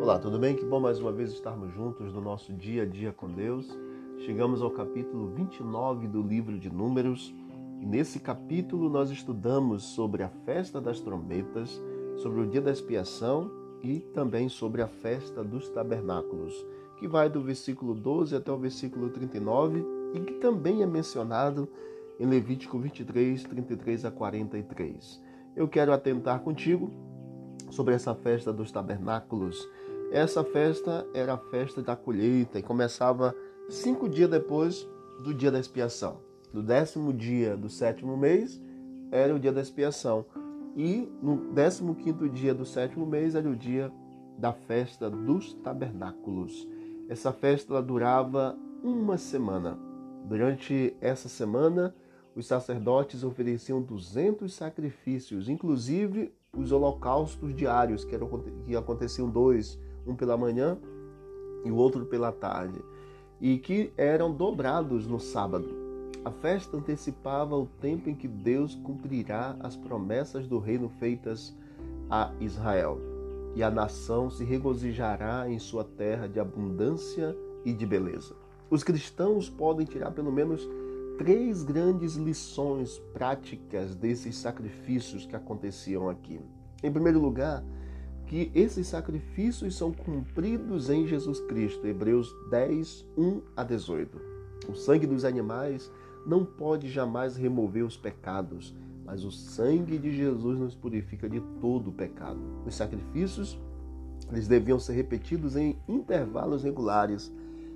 Olá, 0.00 0.18
tudo 0.18 0.38
bem? 0.38 0.56
Que 0.56 0.64
bom 0.64 0.80
mais 0.80 0.98
uma 0.98 1.12
vez 1.12 1.30
estarmos 1.30 1.74
juntos 1.74 2.10
no 2.10 2.22
nosso 2.22 2.54
dia 2.54 2.84
a 2.84 2.86
dia 2.86 3.12
com 3.12 3.28
Deus. 3.28 3.68
Chegamos 4.20 4.62
ao 4.62 4.70
capítulo 4.70 5.28
29 5.34 6.08
do 6.08 6.22
livro 6.22 6.58
de 6.58 6.70
Números 6.70 7.34
nesse 7.82 8.18
capítulo 8.18 8.88
nós 8.88 9.10
estudamos 9.10 9.82
sobre 9.82 10.22
a 10.22 10.30
festa 10.46 10.80
das 10.80 11.00
trombetas, 11.00 11.78
sobre 12.16 12.40
o 12.40 12.46
dia 12.46 12.62
da 12.62 12.70
expiação 12.70 13.50
e 13.82 14.00
também 14.14 14.48
sobre 14.48 14.80
a 14.80 14.88
festa 14.88 15.44
dos 15.44 15.68
tabernáculos, 15.68 16.54
que 16.98 17.06
vai 17.06 17.28
do 17.28 17.42
versículo 17.42 17.92
12 17.92 18.34
até 18.34 18.50
o 18.50 18.56
versículo 18.56 19.10
39 19.10 19.84
e 20.14 20.20
que 20.20 20.32
também 20.36 20.82
é 20.82 20.86
mencionado 20.86 21.68
em 22.18 22.24
Levítico 22.24 22.78
23, 22.78 23.44
33 23.44 24.06
a 24.06 24.10
43. 24.10 25.22
Eu 25.54 25.68
quero 25.68 25.92
atentar 25.92 26.40
contigo 26.40 26.90
sobre 27.70 27.94
essa 27.94 28.14
festa 28.14 28.50
dos 28.50 28.72
tabernáculos 28.72 29.68
essa 30.10 30.42
festa 30.42 31.06
era 31.14 31.34
a 31.34 31.38
festa 31.38 31.80
da 31.80 31.94
colheita 31.94 32.58
e 32.58 32.62
começava 32.62 33.34
cinco 33.68 34.08
dias 34.08 34.28
depois 34.28 34.88
do 35.22 35.32
dia 35.32 35.50
da 35.52 35.60
expiação. 35.60 36.18
No 36.52 36.62
décimo 36.62 37.12
dia 37.12 37.56
do 37.56 37.68
sétimo 37.68 38.16
mês 38.16 38.60
era 39.12 39.34
o 39.34 39.38
dia 39.38 39.52
da 39.52 39.60
expiação. 39.60 40.26
E 40.76 41.08
no 41.22 41.52
décimo 41.52 41.94
quinto 41.94 42.28
dia 42.28 42.52
do 42.52 42.64
sétimo 42.64 43.06
mês 43.06 43.36
era 43.36 43.48
o 43.48 43.54
dia 43.54 43.92
da 44.36 44.52
festa 44.52 45.08
dos 45.08 45.54
tabernáculos. 45.54 46.66
Essa 47.08 47.32
festa 47.32 47.80
durava 47.80 48.58
uma 48.82 49.16
semana. 49.16 49.78
Durante 50.24 50.96
essa 51.00 51.28
semana, 51.28 51.94
os 52.34 52.46
sacerdotes 52.46 53.22
ofereciam 53.22 53.80
200 53.80 54.52
sacrifícios, 54.52 55.48
inclusive 55.48 56.32
os 56.56 56.72
holocaustos 56.72 57.54
diários, 57.54 58.04
que, 58.04 58.14
eram, 58.14 58.28
que 58.64 58.74
aconteciam 58.74 59.28
dois 59.28 59.78
um 60.10 60.16
pela 60.16 60.36
manhã 60.36 60.76
e 61.64 61.70
o 61.70 61.76
outro 61.76 62.04
pela 62.06 62.32
tarde, 62.32 62.82
e 63.40 63.58
que 63.58 63.92
eram 63.96 64.32
dobrados 64.32 65.06
no 65.06 65.18
sábado. 65.18 65.68
A 66.24 66.30
festa 66.30 66.76
antecipava 66.76 67.56
o 67.56 67.66
tempo 67.80 68.10
em 68.10 68.14
que 68.14 68.28
Deus 68.28 68.74
cumprirá 68.74 69.56
as 69.60 69.76
promessas 69.76 70.46
do 70.46 70.58
reino 70.58 70.88
feitas 70.88 71.56
a 72.10 72.32
Israel, 72.40 72.98
e 73.54 73.62
a 73.62 73.70
nação 73.70 74.30
se 74.30 74.44
regozijará 74.44 75.48
em 75.48 75.58
sua 75.58 75.84
terra 75.84 76.28
de 76.28 76.38
abundância 76.38 77.36
e 77.64 77.72
de 77.72 77.86
beleza. 77.86 78.34
Os 78.68 78.84
cristãos 78.84 79.48
podem 79.48 79.86
tirar 79.86 80.10
pelo 80.12 80.30
menos 80.30 80.68
três 81.18 81.62
grandes 81.62 82.14
lições 82.14 82.98
práticas 83.12 83.94
desses 83.94 84.36
sacrifícios 84.36 85.26
que 85.26 85.36
aconteciam 85.36 86.08
aqui. 86.08 86.40
Em 86.82 86.90
primeiro 86.90 87.20
lugar, 87.20 87.62
que 88.30 88.48
esses 88.54 88.86
sacrifícios 88.86 89.74
são 89.74 89.92
cumpridos 89.92 90.88
em 90.88 91.04
Jesus 91.04 91.40
Cristo. 91.40 91.84
Hebreus 91.84 92.32
10, 92.48 93.04
1 93.18 93.42
a 93.56 93.64
18. 93.64 94.20
O 94.68 94.74
sangue 94.76 95.04
dos 95.04 95.24
animais 95.24 95.90
não 96.24 96.44
pode 96.44 96.88
jamais 96.88 97.34
remover 97.36 97.84
os 97.84 97.96
pecados, 97.96 98.72
mas 99.04 99.24
o 99.24 99.32
sangue 99.32 99.98
de 99.98 100.14
Jesus 100.14 100.60
nos 100.60 100.76
purifica 100.76 101.28
de 101.28 101.40
todo 101.60 101.90
o 101.90 101.92
pecado. 101.92 102.38
Os 102.64 102.76
sacrifícios 102.76 103.58
eles 104.30 104.46
deviam 104.46 104.78
ser 104.78 104.92
repetidos 104.92 105.56
em 105.56 105.76
intervalos 105.88 106.62
regulares, 106.62 107.32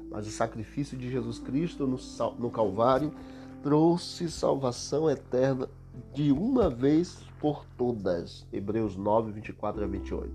mas 0.09 0.25
o 0.25 0.31
sacrifício 0.31 0.97
de 0.97 1.11
Jesus 1.11 1.41
Cristo 1.41 1.85
no, 1.85 1.99
no 2.39 2.49
Calvário 2.49 3.13
trouxe 3.61 4.31
salvação 4.31 5.11
eterna 5.11 5.69
de 6.13 6.33
uma 6.33 6.71
vez 6.71 7.19
por 7.41 7.65
todas. 7.77 8.47
Hebreus 8.53 8.97
9, 8.97 9.33
24 9.33 9.85
a 9.85 9.87
28. 9.87 10.33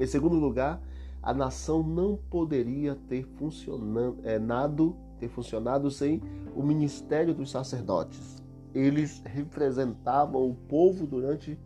Em 0.00 0.06
segundo 0.06 0.36
lugar, 0.36 0.82
a 1.22 1.32
nação 1.32 1.82
não 1.82 2.18
poderia 2.30 2.94
ter 3.08 3.24
funcionado, 3.38 4.18
é, 4.24 4.38
nado, 4.38 4.96
ter 5.18 5.28
funcionado 5.28 5.90
sem 5.90 6.22
o 6.54 6.62
ministério 6.62 7.34
dos 7.34 7.50
sacerdotes. 7.50 8.42
Eles 8.74 9.22
representavam 9.24 10.48
o 10.48 10.54
povo 10.54 11.06
durante 11.06 11.58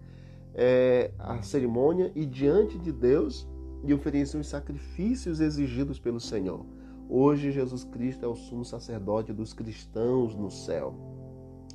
é, 0.55 1.11
a 1.19 1.43
cerimônia 1.43 2.13
e 2.15 2.25
diante 2.25 2.79
de 2.79 2.93
Deus 2.93 3.49
e 3.85 3.95
ofereciam 3.95 4.41
os 4.41 4.49
sacrifícios 4.49 5.41
exigidos 5.41 5.99
pelo 5.99 6.21
Senhor. 6.21 6.65
Hoje, 7.09 7.51
Jesus 7.51 7.85
Cristo 7.85 8.25
é 8.25 8.29
o 8.29 8.35
sumo 8.35 8.65
sacerdote 8.65 9.33
dos 9.33 9.53
cristãos 9.53 10.35
no 10.35 10.51
céu. 10.51 10.95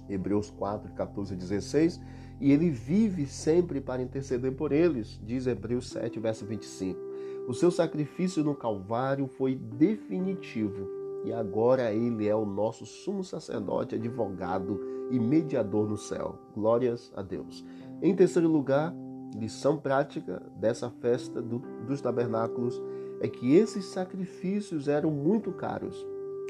Hebreus 0.09 0.49
4, 0.51 0.91
14 0.93 1.33
e 1.33 1.37
16 1.37 2.01
e 2.39 2.51
ele 2.51 2.69
vive 2.69 3.25
sempre 3.25 3.79
para 3.79 4.01
interceder 4.01 4.51
por 4.53 4.71
eles, 4.71 5.19
diz 5.23 5.47
Hebreus 5.47 5.89
7, 5.89 6.19
verso 6.19 6.45
25. 6.45 6.99
O 7.47 7.53
seu 7.53 7.71
sacrifício 7.71 8.43
no 8.43 8.55
Calvário 8.55 9.27
foi 9.27 9.55
definitivo 9.55 10.87
e 11.25 11.31
agora 11.31 11.93
ele 11.93 12.27
é 12.27 12.35
o 12.35 12.45
nosso 12.45 12.85
sumo 12.85 13.23
sacerdote, 13.23 13.95
advogado 13.95 14.79
e 15.09 15.19
mediador 15.19 15.87
no 15.87 15.97
céu. 15.97 16.37
Glórias 16.53 17.11
a 17.15 17.21
Deus. 17.21 17.65
Em 18.01 18.15
terceiro 18.15 18.49
lugar, 18.49 18.93
lição 19.35 19.77
prática 19.77 20.41
dessa 20.57 20.89
festa 20.89 21.41
do, 21.41 21.59
dos 21.87 22.01
tabernáculos 22.01 22.81
é 23.21 23.27
que 23.27 23.55
esses 23.55 23.85
sacrifícios 23.85 24.87
eram 24.87 25.11
muito 25.11 25.51
caros. 25.53 26.05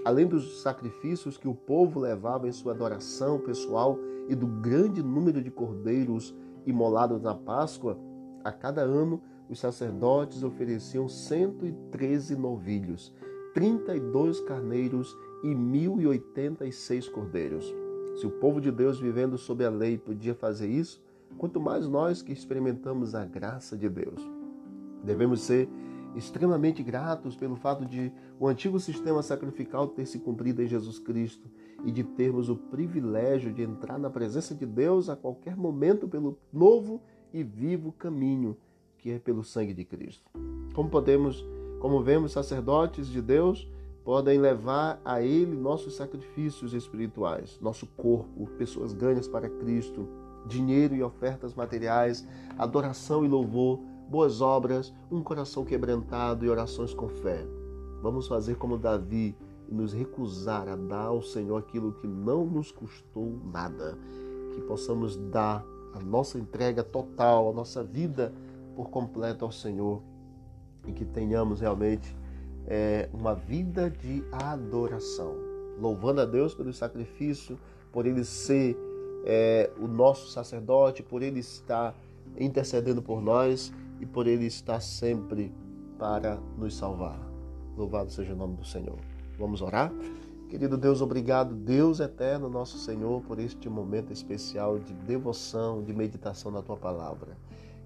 Além 0.05 0.27
dos 0.27 0.61
sacrifícios 0.61 1.37
que 1.37 1.47
o 1.47 1.55
povo 1.55 1.99
levava 1.99 2.47
em 2.47 2.51
sua 2.51 2.73
adoração 2.73 3.39
pessoal 3.39 3.97
e 4.27 4.35
do 4.35 4.47
grande 4.47 5.01
número 5.01 5.41
de 5.41 5.49
cordeiros 5.49 6.35
imolados 6.65 7.21
na 7.21 7.33
Páscoa, 7.33 7.97
a 8.43 8.51
cada 8.51 8.81
ano 8.81 9.21
os 9.49 9.59
sacerdotes 9.59 10.43
ofereciam 10.43 11.07
113 11.07 12.35
novilhos, 12.35 13.13
32 13.53 14.41
carneiros 14.41 15.15
e 15.43 15.53
1086 15.53 17.07
cordeiros. 17.09 17.73
Se 18.15 18.25
o 18.27 18.31
povo 18.31 18.59
de 18.59 18.71
Deus 18.71 18.99
vivendo 18.99 19.37
sob 19.37 19.63
a 19.63 19.69
lei 19.69 19.97
podia 19.97 20.35
fazer 20.35 20.67
isso, 20.67 21.01
quanto 21.37 21.59
mais 21.59 21.87
nós 21.87 22.21
que 22.21 22.33
experimentamos 22.33 23.15
a 23.15 23.25
graça 23.25 23.77
de 23.77 23.89
Deus. 23.89 24.21
Devemos 25.03 25.41
ser 25.41 25.67
extremamente 26.15 26.83
gratos 26.83 27.35
pelo 27.35 27.55
fato 27.55 27.85
de 27.85 28.11
o 28.39 28.47
antigo 28.47 28.79
sistema 28.79 29.21
sacrificial 29.21 29.87
ter 29.87 30.05
se 30.05 30.19
cumprido 30.19 30.61
em 30.61 30.67
Jesus 30.67 30.99
Cristo 30.99 31.49
e 31.83 31.91
de 31.91 32.03
termos 32.03 32.49
o 32.49 32.55
privilégio 32.55 33.53
de 33.53 33.63
entrar 33.63 33.97
na 33.97 34.09
presença 34.09 34.53
de 34.53 34.65
Deus 34.65 35.09
a 35.09 35.15
qualquer 35.15 35.55
momento 35.55 36.07
pelo 36.07 36.37
novo 36.51 37.01
e 37.33 37.43
vivo 37.43 37.91
caminho 37.91 38.55
que 38.97 39.11
é 39.11 39.19
pelo 39.19 39.43
sangue 39.43 39.73
de 39.73 39.83
Cristo. 39.83 40.31
Como 40.73 40.89
podemos, 40.89 41.45
como 41.79 42.01
vemos, 42.01 42.31
sacerdotes 42.31 43.07
de 43.07 43.21
Deus 43.21 43.69
podem 44.03 44.39
levar 44.39 45.01
a 45.03 45.21
Ele 45.21 45.55
nossos 45.55 45.95
sacrifícios 45.95 46.73
espirituais, 46.73 47.57
nosso 47.61 47.85
corpo, 47.97 48.47
pessoas 48.57 48.93
ganhas 48.93 49.27
para 49.27 49.49
Cristo, 49.49 50.07
dinheiro 50.45 50.95
e 50.95 51.03
ofertas 51.03 51.53
materiais, 51.53 52.27
adoração 52.57 53.25
e 53.25 53.27
louvor 53.27 53.79
boas 54.09 54.41
obras, 54.41 54.93
um 55.11 55.21
coração 55.21 55.63
quebrantado 55.65 56.45
e 56.45 56.49
orações 56.49 56.93
com 56.93 57.07
fé. 57.07 57.45
Vamos 58.01 58.27
fazer 58.27 58.55
como 58.55 58.77
Davi 58.77 59.35
e 59.69 59.73
nos 59.73 59.93
recusar 59.93 60.67
a 60.67 60.75
dar 60.75 61.05
ao 61.05 61.21
Senhor 61.21 61.57
aquilo 61.57 61.93
que 61.93 62.07
não 62.07 62.45
nos 62.45 62.71
custou 62.71 63.39
nada. 63.51 63.97
Que 64.53 64.61
possamos 64.61 65.15
dar 65.15 65.65
a 65.93 65.99
nossa 65.99 66.37
entrega 66.37 66.83
total, 66.83 67.49
a 67.49 67.53
nossa 67.53 67.83
vida 67.83 68.33
por 68.75 68.89
completo 68.89 69.45
ao 69.45 69.51
Senhor 69.51 70.01
e 70.85 70.91
que 70.91 71.05
tenhamos 71.05 71.61
realmente 71.61 72.15
é, 72.67 73.09
uma 73.13 73.33
vida 73.33 73.89
de 73.89 74.23
adoração, 74.31 75.35
louvando 75.79 76.21
a 76.21 76.25
Deus 76.25 76.53
pelo 76.53 76.73
sacrifício, 76.73 77.57
por 77.91 78.05
Ele 78.05 78.23
ser 78.23 78.77
é, 79.25 79.71
o 79.79 79.87
nosso 79.87 80.29
sacerdote, 80.31 81.03
por 81.03 81.21
Ele 81.21 81.39
estar 81.39 81.95
intercedendo 82.37 83.01
por 83.01 83.21
nós 83.21 83.71
e 84.03 84.05
por 84.05 84.27
Ele 84.27 84.45
estar 84.45 84.81
sempre 84.81 85.55
para 85.97 86.35
nos 86.57 86.75
salvar. 86.75 87.17
Louvado 87.77 88.11
seja 88.11 88.33
o 88.33 88.35
nome 88.35 88.57
do 88.57 88.65
Senhor. 88.65 88.99
Vamos 89.39 89.61
orar? 89.61 89.93
Querido 90.49 90.77
Deus, 90.77 91.01
obrigado, 91.01 91.55
Deus 91.55 92.01
eterno, 92.01 92.49
nosso 92.49 92.77
Senhor, 92.77 93.21
por 93.21 93.39
este 93.39 93.69
momento 93.69 94.11
especial 94.11 94.77
de 94.77 94.93
devoção, 94.93 95.81
de 95.81 95.93
meditação 95.93 96.51
na 96.51 96.61
tua 96.61 96.75
palavra. 96.75 97.37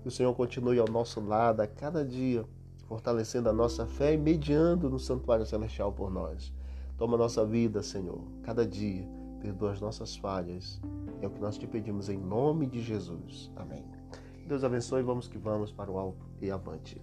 Que 0.01 0.07
o 0.07 0.11
Senhor 0.11 0.33
continue 0.33 0.79
ao 0.79 0.87
nosso 0.89 1.21
lado 1.21 1.61
a 1.61 1.67
cada 1.67 2.03
dia, 2.03 2.43
fortalecendo 2.87 3.47
a 3.47 3.53
nossa 3.53 3.85
fé 3.85 4.15
e 4.15 4.17
mediando 4.17 4.89
no 4.89 4.99
santuário 4.99 5.45
celestial 5.45 5.93
por 5.93 6.09
nós. 6.09 6.51
Toma 6.97 7.15
nossa 7.15 7.45
vida, 7.45 7.83
Senhor, 7.83 8.23
cada 8.41 8.65
dia, 8.65 9.07
perdoa 9.39 9.71
as 9.71 9.79
nossas 9.79 10.15
falhas. 10.15 10.81
É 11.21 11.27
o 11.27 11.29
que 11.29 11.39
nós 11.39 11.59
te 11.59 11.67
pedimos 11.67 12.09
em 12.09 12.17
nome 12.17 12.65
de 12.65 12.81
Jesus. 12.81 13.51
Amém. 13.55 13.85
Deus 14.47 14.63
abençoe, 14.63 15.03
vamos 15.03 15.27
que 15.27 15.37
vamos 15.37 15.73
para 15.73 15.91
o 15.91 15.97
alto 15.97 16.25
e 16.41 16.49
avante. 16.49 17.01